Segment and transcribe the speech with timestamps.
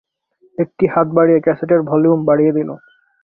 [0.57, 2.69] একটি হাত বাড়িয়ে ক্যাসেটের ভল্যুম বাড়িয়ে দিল।